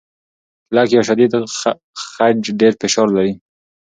[0.67, 1.31] کلک یا شدید
[2.11, 3.33] خج ډېر فشار لري.